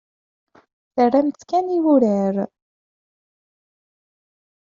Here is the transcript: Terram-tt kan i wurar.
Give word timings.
Terram-tt 0.95 1.41
kan 1.49 1.65
i 1.77 1.79
wurar. 1.85 2.35